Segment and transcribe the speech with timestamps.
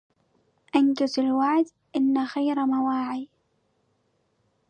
[0.75, 1.65] أنجز الوعد
[1.95, 3.29] إن خير مواعي